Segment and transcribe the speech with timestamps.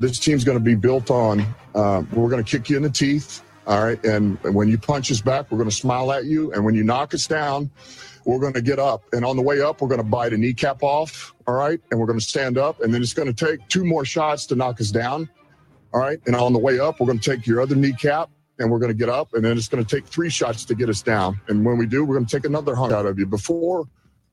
[0.00, 1.40] This team's going to be built on.
[1.74, 3.42] Uh, we're going to kick you in the teeth.
[3.66, 4.02] All right.
[4.04, 6.52] And when you punch us back, we're going to smile at you.
[6.52, 7.70] And when you knock us down,
[8.24, 9.02] we're going to get up.
[9.12, 11.34] And on the way up, we're going to bite a kneecap off.
[11.46, 11.80] All right.
[11.90, 12.80] And we're going to stand up.
[12.80, 15.28] And then it's going to take two more shots to knock us down.
[15.92, 16.18] All right.
[16.26, 18.92] And on the way up, we're going to take your other kneecap and we're going
[18.92, 19.34] to get up.
[19.34, 21.40] And then it's going to take three shots to get us down.
[21.48, 23.26] And when we do, we're going to take another hunk out of you.
[23.26, 23.86] Before,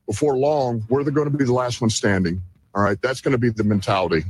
[0.06, 2.40] before long, we're going to be the last one standing.
[2.74, 3.00] All right.
[3.02, 4.24] That's going to be the mentality.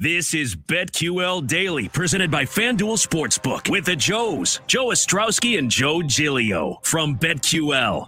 [0.00, 6.02] This is BetQL Daily, presented by FanDuel Sportsbook with the Joes, Joe Ostrowski and Joe
[6.02, 8.06] Giglio from BetQL.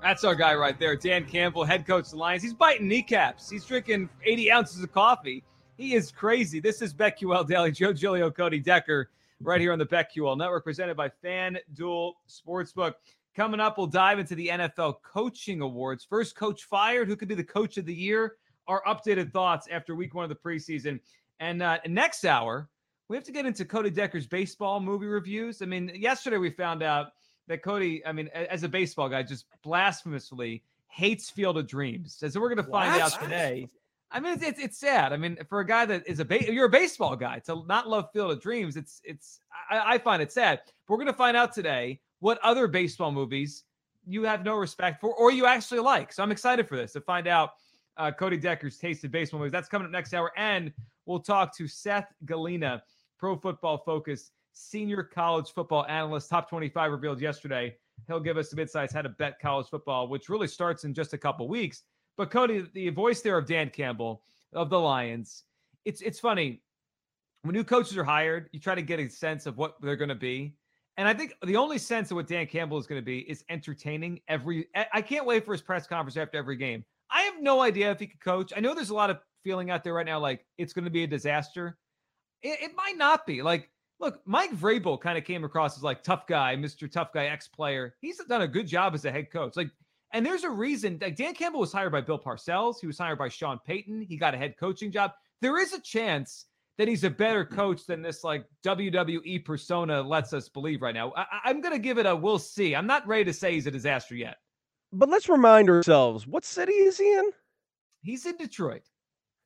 [0.00, 2.44] That's our guy right there, Dan Campbell, head coach of the Lions.
[2.44, 3.50] He's biting kneecaps.
[3.50, 5.42] He's drinking 80 ounces of coffee.
[5.76, 6.60] He is crazy.
[6.60, 7.72] This is BetQL Daily.
[7.72, 12.92] Joe Giglio, Cody Decker, right here on the BetQL Network, presented by FanDuel Sportsbook.
[13.34, 16.06] Coming up, we'll dive into the NFL Coaching Awards.
[16.08, 17.08] First coach fired.
[17.08, 18.36] Who could be the coach of the year?
[18.68, 21.00] Our updated thoughts after week one of the preseason.
[21.40, 22.68] And uh, next hour,
[23.08, 25.62] we have to get into Cody Decker's baseball movie reviews.
[25.62, 27.12] I mean, yesterday we found out
[27.48, 32.16] that Cody, I mean, as a baseball guy, just blasphemously hates Field of Dreams.
[32.18, 33.00] So we're going to find what?
[33.02, 33.68] out today.
[34.10, 35.12] I mean, it's, it's, it's sad.
[35.12, 37.88] I mean, for a guy that is a ba- you're a baseball guy to not
[37.88, 40.60] love Field of Dreams, it's it's I, I find it sad.
[40.64, 43.64] But we're going to find out today what other baseball movies
[44.06, 46.12] you have no respect for or you actually like.
[46.12, 47.54] So I'm excited for this to find out
[47.96, 49.52] uh, Cody Decker's tasted baseball movies.
[49.52, 50.72] That's coming up next hour, and
[51.06, 52.80] we'll talk to Seth Galina,
[53.18, 57.76] Pro Football Focus senior college football analyst, top 25 revealed yesterday.
[58.06, 61.12] He'll give us some insights how to bet college football, which really starts in just
[61.12, 61.82] a couple weeks.
[62.16, 65.44] But Cody, the voice there of Dan Campbell of the Lions,
[65.84, 66.62] it's it's funny
[67.42, 70.08] when new coaches are hired, you try to get a sense of what they're going
[70.08, 70.54] to be.
[70.96, 73.44] And I think the only sense of what Dan Campbell is going to be is
[73.50, 74.66] entertaining every.
[74.92, 76.84] I can't wait for his press conference after every game.
[77.10, 78.52] I have no idea if he could coach.
[78.56, 80.90] I know there's a lot of feeling out there right now, like it's going to
[80.90, 81.78] be a disaster.
[82.42, 83.42] It, it might not be.
[83.42, 86.90] Like Look, Mike Vrabel kind of came across as like tough guy, Mr.
[86.90, 87.94] Tough Guy, ex player.
[88.00, 89.56] He's done a good job as a head coach.
[89.56, 89.70] Like,
[90.12, 92.76] and there's a reason like Dan Campbell was hired by Bill Parcells.
[92.80, 94.02] He was hired by Sean Payton.
[94.02, 95.12] He got a head coaching job.
[95.40, 96.46] There is a chance
[96.78, 101.12] that he's a better coach than this like WWE persona lets us believe right now.
[101.16, 102.76] I, am going to give it a we'll see.
[102.76, 104.36] I'm not ready to say he's a disaster yet.
[104.92, 107.30] But let's remind ourselves what city is he in?
[108.02, 108.82] He's in Detroit.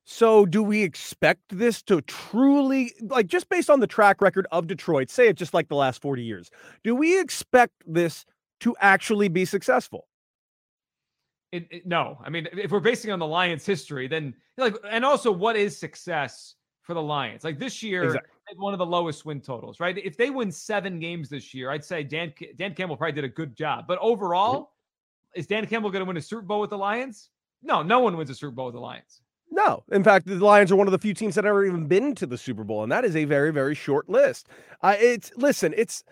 [0.05, 4.67] So, do we expect this to truly, like, just based on the track record of
[4.67, 6.51] Detroit, say it just like the last 40 years,
[6.83, 8.25] do we expect this
[8.61, 10.09] to actually be successful?
[11.53, 15.05] It, it, no, I mean, if we're basing on the Lions' history, then like, and
[15.05, 17.45] also what is success for the Lions?
[17.45, 18.31] Like this year, exactly.
[18.57, 19.97] one of the lowest win totals, right?
[19.99, 23.29] If they win seven games this year, I'd say Dan Dan Campbell probably did a
[23.29, 23.87] good job.
[23.89, 24.80] But overall, mm-hmm.
[25.35, 27.31] Is Dan Campbell going to win a Super Bowl with the Lions?
[27.63, 29.21] No, no one wins a Super Bowl with the Lions.
[29.51, 29.85] No.
[29.91, 32.27] In fact, the Lions are one of the few teams that ever even been to
[32.27, 34.49] the Super Bowl, and that is a very, very short list.
[34.83, 36.05] Uh, it's listen, it's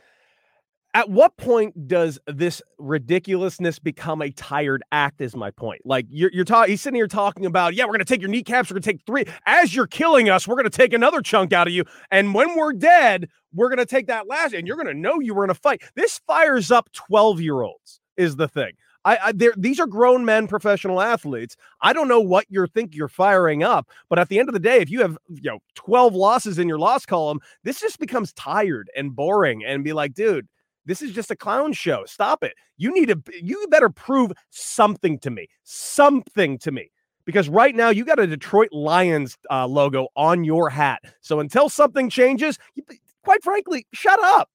[0.94, 5.20] at what point does this ridiculousness become a tired act?
[5.20, 5.82] Is my point.
[5.84, 8.70] Like you're you're talking, he's sitting here talking about, yeah, we're gonna take your kneecaps,
[8.70, 9.24] we're gonna take three.
[9.46, 12.72] As you're killing us, we're gonna take another chunk out of you, and when we're
[12.72, 15.82] dead, we're gonna take that last, and you're gonna know you were in a fight.
[15.94, 18.00] This fires up twelve year olds.
[18.16, 18.72] Is the thing.
[19.04, 21.56] I, I these are grown men, professional athletes.
[21.80, 24.60] I don't know what you think you're firing up, but at the end of the
[24.60, 28.32] day, if you have you know 12 losses in your loss column, this just becomes
[28.32, 29.64] tired and boring.
[29.64, 30.48] And be like, dude,
[30.84, 32.04] this is just a clown show.
[32.06, 32.54] Stop it.
[32.76, 33.22] You need to.
[33.40, 35.48] You better prove something to me.
[35.62, 36.90] Something to me
[37.28, 41.02] because right now you got a Detroit Lions uh, logo on your hat.
[41.20, 42.82] So until something changes, you,
[43.22, 44.48] quite frankly, shut up.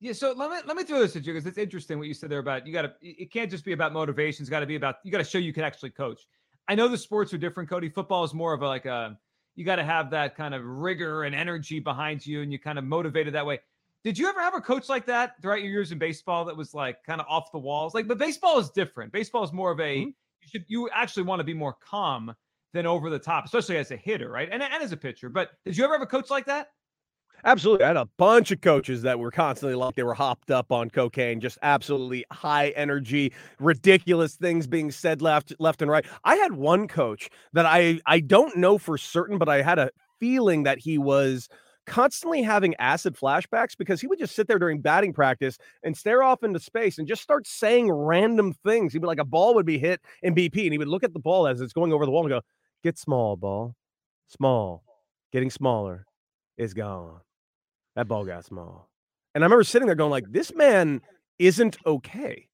[0.00, 2.14] Yeah, so let me let me throw this at you because it's interesting what you
[2.14, 2.92] said there about you got to.
[3.00, 4.42] It can't just be about motivation.
[4.42, 6.22] It's got to be about you got to show you can actually coach.
[6.68, 7.88] I know the sports are different, Cody.
[7.88, 9.18] Football is more of a like a
[9.56, 12.78] you got to have that kind of rigor and energy behind you, and you kind
[12.78, 13.58] of motivated that way.
[14.04, 16.74] Did you ever have a coach like that throughout your years in baseball that was
[16.74, 17.92] like kind of off the walls?
[17.92, 19.12] Like, but baseball is different.
[19.12, 20.08] Baseball is more of a mm-hmm.
[20.08, 20.14] you
[20.48, 22.32] should you actually want to be more calm
[22.72, 24.48] than over the top, especially as a hitter, right?
[24.52, 25.28] And, and as a pitcher.
[25.28, 26.68] But did you ever have a coach like that?
[27.44, 27.84] Absolutely.
[27.84, 30.90] I had a bunch of coaches that were constantly like they were hopped up on
[30.90, 36.04] cocaine, just absolutely high energy, ridiculous things being said left left and right.
[36.24, 39.90] I had one coach that I I don't know for certain, but I had a
[40.18, 41.48] feeling that he was
[41.86, 46.22] constantly having acid flashbacks because he would just sit there during batting practice and stare
[46.22, 48.92] off into space and just start saying random things.
[48.92, 51.12] He'd be like a ball would be hit in BP and he would look at
[51.14, 52.40] the ball as it's going over the wall and go,
[52.82, 53.74] "Get small, ball.
[54.28, 54.82] Small.
[55.32, 56.06] Getting smaller
[56.58, 57.20] is gone."
[57.98, 58.88] That ball got small.
[59.34, 61.02] And I remember sitting there going, like, this man
[61.40, 62.46] isn't okay.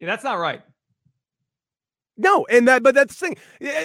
[0.00, 0.62] Yeah, that's not right.
[2.16, 3.36] No, and that, but that's the thing.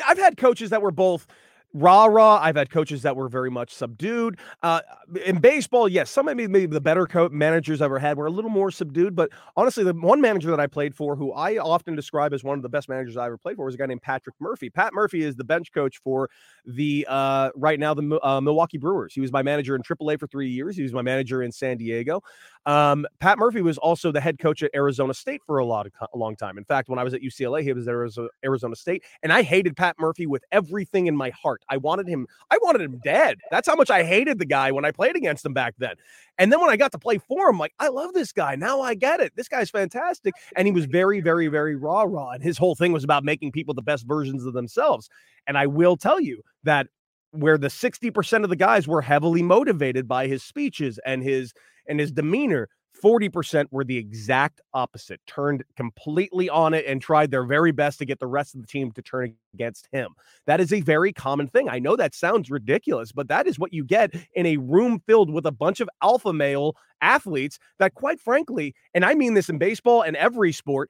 [0.07, 1.27] I've had coaches that were both
[1.73, 2.39] rah rah.
[2.41, 4.39] I've had coaches that were very much subdued.
[4.63, 4.81] Uh,
[5.25, 8.31] in baseball, yes, some maybe, maybe the better co- managers I've ever had were a
[8.31, 9.15] little more subdued.
[9.15, 12.57] But honestly, the one manager that I played for, who I often describe as one
[12.57, 14.69] of the best managers I ever played for, was a guy named Patrick Murphy.
[14.69, 16.29] Pat Murphy is the bench coach for
[16.65, 19.13] the uh, right now the uh, Milwaukee Brewers.
[19.13, 20.75] He was my manager in AAA for three years.
[20.75, 22.21] He was my manager in San Diego.
[22.65, 25.93] Um, Pat Murphy was also the head coach at Arizona State for a lot of
[26.13, 26.57] a long time.
[26.57, 27.95] In fact, when I was at UCLA, he was at
[28.43, 31.58] Arizona State, and I hated Pat Murphy with everything in my heart.
[31.69, 33.39] I wanted him, I wanted him dead.
[33.51, 35.95] That's how much I hated the guy when I played against him back then.
[36.37, 38.55] And then when I got to play for him, like, I love this guy.
[38.55, 39.33] Now I get it.
[39.35, 40.33] This guy's fantastic.
[40.55, 42.31] And he was very, very, very raw, raw.
[42.31, 45.09] And his whole thing was about making people the best versions of themselves.
[45.47, 46.87] And I will tell you that
[47.31, 51.53] where the 60% of the guys were heavily motivated by his speeches and his
[51.87, 52.69] and his demeanor
[53.03, 58.05] 40% were the exact opposite, turned completely on it and tried their very best to
[58.05, 60.11] get the rest of the team to turn against him.
[60.45, 61.69] That is a very common thing.
[61.69, 65.31] I know that sounds ridiculous, but that is what you get in a room filled
[65.31, 69.57] with a bunch of alpha male athletes that, quite frankly, and I mean this in
[69.57, 70.89] baseball and every sport,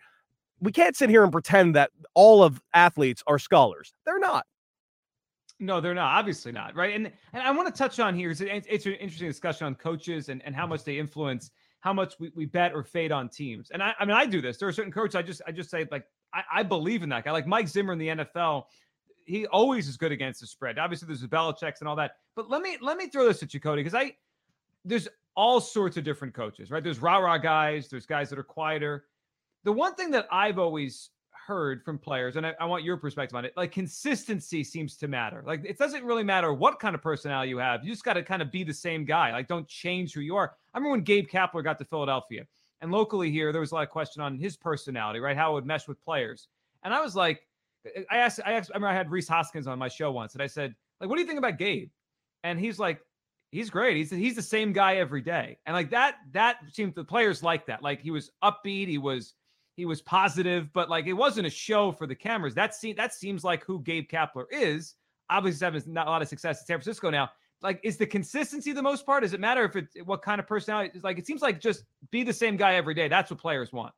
[0.59, 3.93] we can't sit here and pretend that all of athletes are scholars.
[4.05, 4.45] They're not.
[5.59, 6.17] No, they're not.
[6.17, 6.75] Obviously not.
[6.75, 6.95] Right.
[6.95, 8.31] And and I want to touch on here.
[8.31, 12.15] It's, it's an interesting discussion on coaches and, and how much they influence how much
[12.19, 13.71] we, we bet or fade on teams.
[13.71, 14.57] And I, I mean, I do this.
[14.57, 17.23] There are certain coaches I just I just say like I, I believe in that
[17.23, 17.31] guy.
[17.31, 18.65] Like Mike Zimmer in the NFL,
[19.25, 20.77] he always is good against the spread.
[20.77, 22.17] Obviously, there's the Belichick's and all that.
[22.35, 24.15] But let me let me throw this at you, Cody, because I
[24.85, 26.83] there's all sorts of different coaches, right?
[26.83, 27.87] There's rah rah guys.
[27.87, 29.05] There's guys that are quieter.
[29.63, 31.09] The one thing that I've always
[31.49, 33.53] heard from players, and I, I, want your perspective on it.
[33.57, 35.43] Like consistency seems to matter.
[35.45, 37.83] Like it doesn't really matter what kind of personality you have.
[37.83, 39.31] You just got to kind of be the same guy.
[39.31, 40.53] Like don't change who you are.
[40.73, 42.45] I remember when Gabe Kapler got to Philadelphia,
[42.81, 45.35] and locally here there was a lot of question on his personality, right?
[45.35, 46.47] How it would mesh with players.
[46.83, 47.41] And I was like,
[48.11, 50.43] I asked, I asked, I remember I had Rhys Hoskins on my show once, and
[50.43, 51.89] I said, like, what do you think about Gabe?
[52.43, 53.01] And he's like,
[53.51, 53.97] he's great.
[53.97, 57.65] He's he's the same guy every day, and like that that seemed the players like
[57.65, 57.81] that.
[57.81, 58.87] Like he was upbeat.
[58.87, 59.33] He was
[59.79, 62.53] he was positive, but like it wasn't a show for the cameras.
[62.53, 64.95] That seems that seems like who Gabe Kapler is.
[65.29, 67.29] Obviously, having not a lot of success in San Francisco now.
[67.61, 69.23] Like, is the consistency the most part?
[69.23, 70.91] Does it matter if it what kind of personality?
[70.95, 73.07] It's like it seems like just be the same guy every day.
[73.07, 73.93] That's what players want.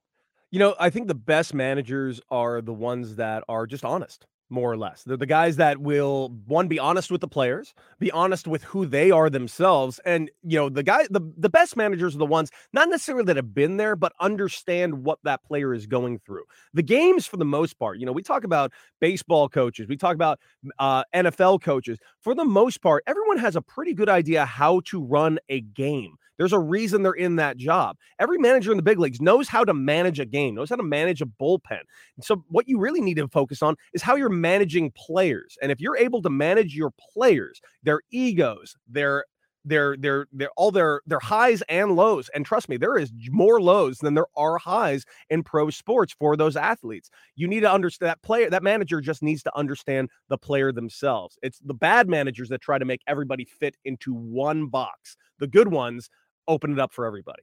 [0.52, 4.72] You know, I think the best managers are the ones that are just honest more
[4.72, 5.04] or less.
[5.04, 8.86] They're the guys that will one be honest with the players, be honest with who
[8.86, 12.52] they are themselves, and you know the guy the the best managers are the ones
[12.74, 16.44] not necessarily that have been there, but understand what that player is going through.
[16.74, 20.16] The games, for the most part, you know, we talk about baseball coaches, we talk
[20.16, 20.40] about
[20.80, 21.98] uh, NFL coaches.
[22.20, 26.16] For the most part, everyone has a pretty good idea how to run a game.
[26.42, 27.98] There's a reason they're in that job.
[28.18, 30.82] Every manager in the big leagues knows how to manage a game, knows how to
[30.82, 31.82] manage a bullpen.
[32.20, 35.56] So, what you really need to focus on is how you're managing players.
[35.62, 39.26] And if you're able to manage your players, their egos, their
[39.66, 43.62] their their their all their their highs and lows and trust me there is more
[43.62, 48.10] lows than there are highs in pro sports for those athletes you need to understand
[48.10, 52.50] that player that manager just needs to understand the player themselves it's the bad managers
[52.50, 56.10] that try to make everybody fit into one box the good ones
[56.52, 57.42] open it up for everybody.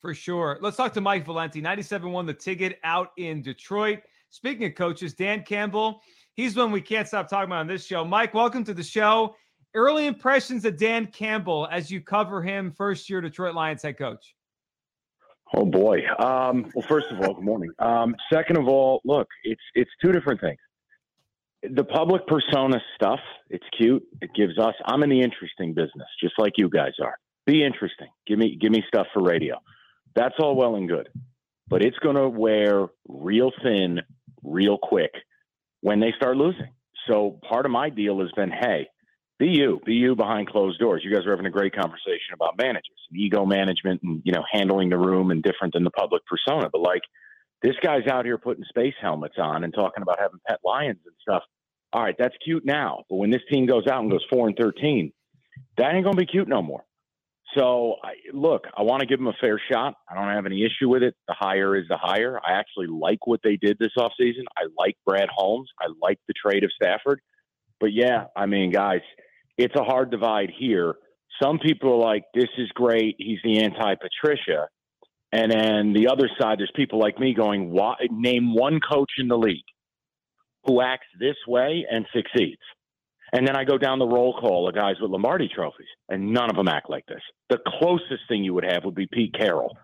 [0.00, 0.58] For sure.
[0.60, 1.60] Let's talk to Mike Valenti.
[1.60, 4.00] 97 won the ticket out in Detroit.
[4.30, 6.00] Speaking of coaches, Dan Campbell,
[6.34, 8.04] he's one we can't stop talking about on this show.
[8.04, 9.36] Mike, welcome to the show.
[9.74, 14.34] Early impressions of Dan Campbell as you cover him, first year Detroit Lions head coach.
[15.54, 16.00] Oh boy.
[16.18, 17.70] Um, well, first of all, good morning.
[17.78, 20.58] Um, second of all, look, it's it's two different things.
[21.62, 23.20] The public persona stuff,
[23.50, 24.02] it's cute.
[24.22, 24.74] It gives us.
[24.86, 28.08] I'm in the interesting business, just like you guys are be interesting.
[28.26, 29.56] Give me give me stuff for radio.
[30.14, 31.08] That's all well and good,
[31.68, 34.00] but it's going to wear real thin,
[34.42, 35.12] real quick
[35.80, 36.72] when they start losing.
[37.08, 38.88] So part of my deal has been, hey,
[39.38, 41.02] be you, be you behind closed doors.
[41.04, 44.42] You guys are having a great conversation about managers, and ego management, and you know
[44.50, 46.68] handling the room and different than the public persona.
[46.72, 47.02] But like
[47.62, 51.14] this guy's out here putting space helmets on and talking about having pet lions and
[51.20, 51.42] stuff.
[51.92, 54.56] All right, that's cute now, but when this team goes out and goes four and
[54.56, 55.12] thirteen,
[55.76, 56.84] that ain't gonna be cute no more.
[57.56, 59.94] So, I, look, I want to give them a fair shot.
[60.10, 61.14] I don't have any issue with it.
[61.26, 62.38] The hire is the hire.
[62.46, 64.44] I actually like what they did this offseason.
[64.56, 65.70] I like Brad Holmes.
[65.80, 67.20] I like the trade of Stafford.
[67.80, 69.00] But yeah, I mean, guys,
[69.56, 70.96] it's a hard divide here.
[71.42, 73.16] Some people are like, this is great.
[73.18, 74.68] He's the anti Patricia.
[75.32, 79.28] And then the other side, there's people like me going, Why, name one coach in
[79.28, 79.64] the league
[80.64, 82.60] who acts this way and succeeds.
[83.36, 86.48] And then I go down the roll call of guys with Lombardi trophies, and none
[86.48, 87.20] of them act like this.
[87.50, 89.76] The closest thing you would have would be Pete Carroll,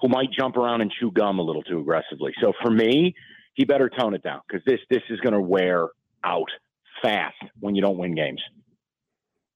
[0.00, 2.32] who might jump around and chew gum a little too aggressively.
[2.42, 3.14] So for me,
[3.54, 5.90] he better tone it down because this this is going to wear
[6.24, 6.50] out
[7.00, 8.42] fast when you don't win games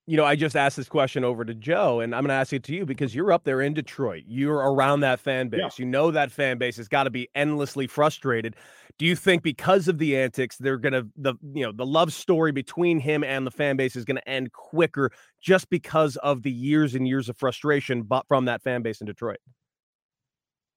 [0.07, 2.53] you know, I just asked this question over to Joe, and I'm going to ask
[2.53, 4.25] it to you because you're up there in Detroit.
[4.27, 5.61] You're around that fan base.
[5.61, 5.69] Yeah.
[5.79, 8.57] You know that fan base has got to be endlessly frustrated.
[8.99, 12.13] Do you think because of the antics, they're going to the you know the love
[12.13, 16.43] story between him and the fan base is going to end quicker just because of
[16.43, 19.39] the years and years of frustration from that fan base in Detroit?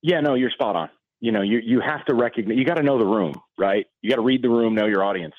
[0.03, 0.89] Yeah, no, you're spot on.
[1.19, 2.57] You know, you you have to recognize.
[2.57, 3.87] You got to know the room, right?
[4.03, 5.33] You got to read the room, know your audience.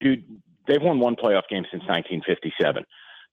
[0.00, 0.22] Dude,
[0.68, 2.84] they've won one playoff game since 1957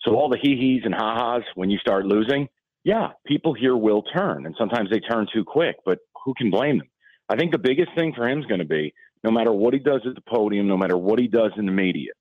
[0.04, 2.50] so all the hee hees and ha ha's when you start losing,
[2.84, 5.78] yeah, people here will turn, and sometimes they turn too quick.
[5.86, 6.90] But who can blame them?
[7.30, 8.94] I think the biggest thing for him is going to be
[9.24, 11.72] no matter what he does at the podium, no matter what he does in the
[11.72, 12.12] media,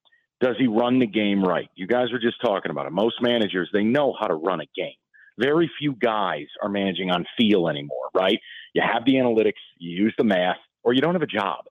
[0.40, 1.68] does he run the game right?
[1.74, 2.92] You guys were just talking about it.
[2.92, 4.94] Most managers, they know how to run a game.
[5.38, 8.38] Very few guys are managing on feel anymore, right?
[8.74, 11.64] You have the analytics, you use the math, or you don't have a job,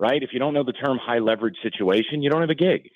[0.00, 0.22] right?
[0.22, 2.90] If you don't know the term high leverage situation, you don't have a gig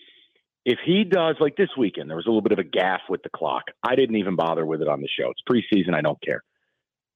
[0.67, 3.23] if he does like this weekend, there was a little bit of a gaffe with
[3.23, 3.63] the clock.
[3.85, 5.31] I didn't even bother with it on the show.
[5.31, 5.95] It's preseason.
[5.95, 6.43] I don't care.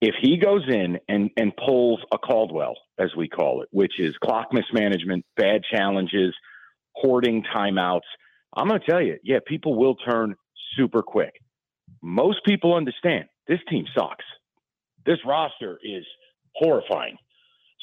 [0.01, 4.17] If he goes in and, and pulls a Caldwell, as we call it, which is
[4.23, 6.33] clock mismanagement, bad challenges,
[6.95, 8.09] hoarding timeouts,
[8.55, 10.37] I'm going to tell you, yeah, people will turn
[10.77, 11.35] super quick.
[12.03, 14.25] Most people understand this team sucks.
[15.05, 16.05] This roster is
[16.55, 17.17] horrifying.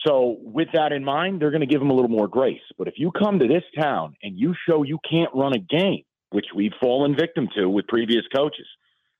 [0.08, 2.62] So, with that in mind, they're going to give him a little more grace.
[2.78, 6.04] But if you come to this town and you show you can't run a game,
[6.30, 8.68] which we've fallen victim to with previous coaches,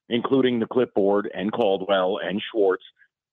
[0.08, 2.84] including the clipboard and Caldwell and Schwartz,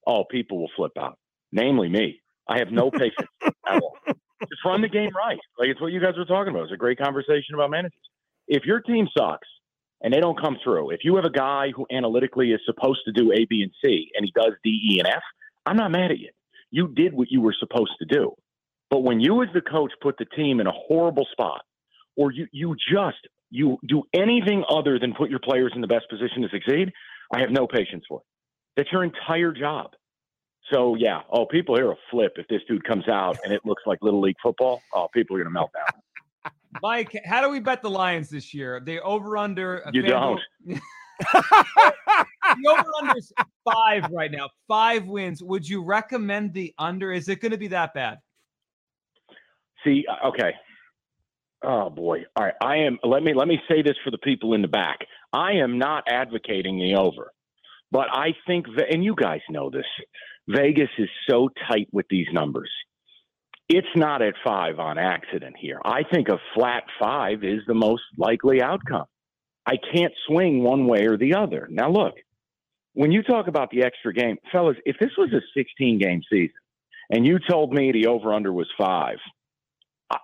[0.04, 1.16] oh, people will flip out,
[1.52, 2.20] namely me.
[2.48, 3.96] I have no patience at all.
[4.06, 5.38] Just run the game right.
[5.58, 6.64] Like it's what you guys were talking about.
[6.64, 7.92] It's a great conversation about managers.
[8.48, 9.48] If your team sucks
[10.02, 13.12] and they don't come through, if you have a guy who analytically is supposed to
[13.12, 15.22] do A, B, and C and he does D, E, and F,
[15.64, 16.30] I'm not mad at you
[16.74, 18.32] you did what you were supposed to do.
[18.90, 21.62] But when you as the coach put the team in a horrible spot,
[22.16, 26.06] or you you just you do anything other than put your players in the best
[26.10, 26.92] position to succeed,
[27.32, 28.26] I have no patience for it.
[28.76, 29.92] That's your entire job.
[30.72, 33.84] So yeah, oh, people here will flip if this dude comes out and it looks
[33.86, 34.82] like little league football.
[34.92, 36.52] Oh, people are gonna melt down.
[36.82, 38.82] Mike, how do we bet the Lions this year?
[38.84, 39.88] They over under.
[39.92, 40.40] You don't.
[42.62, 43.32] the over under is
[43.64, 44.48] five right now.
[44.68, 45.42] Five wins.
[45.42, 47.12] Would you recommend the under?
[47.12, 48.18] Is it going to be that bad?
[49.84, 50.52] See, uh, okay.
[51.62, 52.24] Oh boy.
[52.36, 52.54] All right.
[52.60, 52.98] I am.
[53.02, 54.98] Let me let me say this for the people in the back.
[55.32, 57.32] I am not advocating the over,
[57.90, 59.86] but I think, and you guys know this.
[60.48, 62.70] Vegas is so tight with these numbers.
[63.68, 65.80] It's not at five on accident here.
[65.84, 69.06] I think a flat five is the most likely outcome.
[69.66, 71.66] I can't swing one way or the other.
[71.70, 72.14] Now, look,
[72.94, 76.54] when you talk about the extra game, fellas, if this was a 16 game season
[77.10, 79.18] and you told me the over under was five,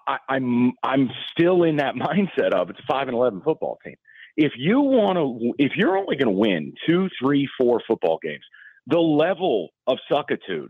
[0.07, 3.97] I, I'm I'm still in that mindset of it's a five and eleven football team.
[4.37, 8.45] If you want to, if you're only going to win two, three, four football games,
[8.87, 10.69] the level of suckitude,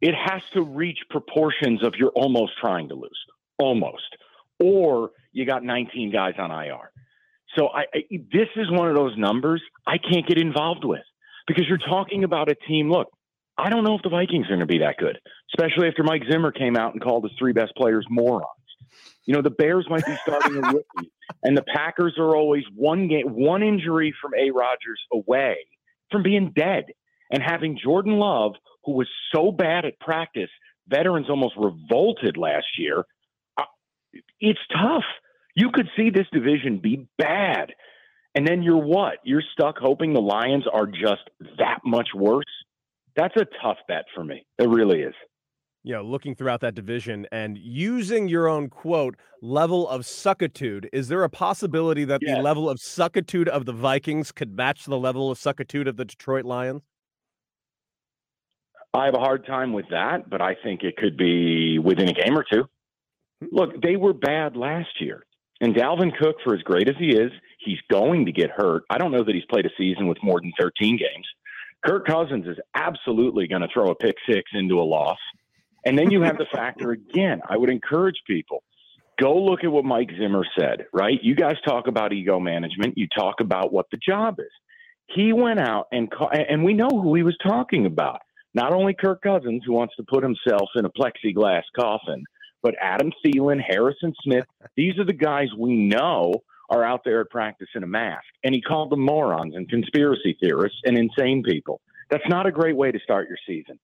[0.00, 3.20] it has to reach proportions of you're almost trying to lose,
[3.58, 4.16] almost,
[4.58, 6.90] or you got 19 guys on IR.
[7.56, 11.02] So I, I this is one of those numbers I can't get involved with
[11.46, 12.90] because you're talking about a team.
[12.90, 13.08] Look,
[13.58, 15.18] I don't know if the Vikings are going to be that good,
[15.54, 18.46] especially after Mike Zimmer came out and called his three best players morons.
[19.24, 23.08] You know, the Bears might be starting a rookie, and the Packers are always one
[23.08, 24.50] game, one injury from A.
[24.50, 25.56] Rodgers away
[26.10, 26.84] from being dead.
[27.30, 28.52] And having Jordan Love,
[28.84, 30.50] who was so bad at practice,
[30.86, 33.04] veterans almost revolted last year.
[33.56, 33.64] Uh,
[34.40, 35.04] it's tough.
[35.54, 37.72] You could see this division be bad.
[38.34, 39.18] And then you're what?
[39.24, 42.44] You're stuck hoping the Lions are just that much worse.
[43.14, 44.46] That's a tough bet for me.
[44.58, 45.14] It really is.
[45.84, 51.08] You know, looking throughout that division and using your own quote, level of suckitude, is
[51.08, 55.30] there a possibility that the level of suckitude of the Vikings could match the level
[55.30, 56.82] of suckitude of the Detroit Lions?
[58.94, 62.12] I have a hard time with that, but I think it could be within a
[62.12, 62.64] game or two.
[63.40, 63.46] Hmm.
[63.50, 65.24] Look, they were bad last year.
[65.62, 67.30] And Dalvin Cook, for as great as he is,
[67.64, 68.82] he's going to get hurt.
[68.90, 71.26] I don't know that he's played a season with more than 13 games.
[71.86, 75.18] Kirk Cousins is absolutely going to throw a pick six into a loss.
[75.86, 77.40] And then you have the factor again.
[77.48, 78.62] I would encourage people
[79.20, 81.18] go look at what Mike Zimmer said, right?
[81.22, 84.50] You guys talk about ego management, you talk about what the job is.
[85.14, 86.10] He went out and
[86.48, 88.20] and we know who he was talking about.
[88.54, 92.24] Not only Kirk Cousins, who wants to put himself in a plexiglass coffin,
[92.62, 94.44] but Adam Thielen, Harrison Smith,
[94.76, 98.24] these are the guys we know are out there at practice in a mask.
[98.44, 101.80] And he called them morons and conspiracy theorists and insane people.
[102.10, 103.78] That's not a great way to start your season.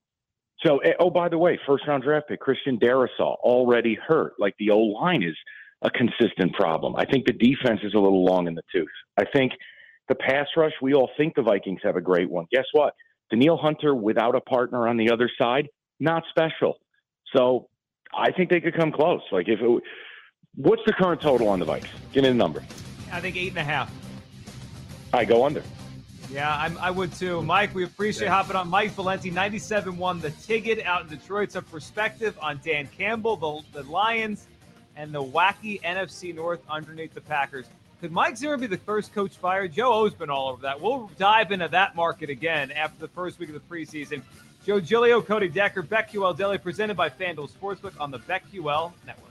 [0.65, 4.35] So, eh, oh, by the way, first round draft pick Christian Darrisaw already hurt.
[4.39, 5.37] Like the old line is
[5.83, 6.97] a consistent problem.
[6.97, 8.89] I think the defense is a little long in the tooth.
[9.17, 9.53] I think
[10.09, 12.47] the pass rush, we all think the Vikings have a great one.
[12.51, 12.95] Guess what?
[13.31, 15.69] Danielle Hunter without a partner on the other side,
[16.01, 16.79] not special.
[17.37, 17.69] So
[18.17, 19.23] I think they could come close.
[19.31, 19.83] Like if it,
[20.55, 21.89] what's the current total on the Vikes?
[22.13, 22.65] Give me the number.
[23.13, 23.93] I think eight and a half.
[25.13, 25.63] I go under.
[26.31, 27.43] Yeah, I'm, i would too.
[27.43, 28.35] Mike, we appreciate yeah.
[28.35, 28.69] hopping on.
[28.69, 31.53] Mike Valenti, 97 won the ticket out in Detroit.
[31.53, 34.47] Some perspective on Dan Campbell, the, the Lions,
[34.97, 37.67] and the wacky NFC North underneath the Packers.
[38.01, 39.73] Could Mike Zimmer be the first coach fired?
[39.73, 40.81] Joe O's been all over that.
[40.81, 44.23] We'll dive into that market again after the first week of the preseason.
[44.69, 49.28] Joe Giglio, Cody Decker, BetQL Daily, presented by FanDuel Sportsbook on the BetQL Network.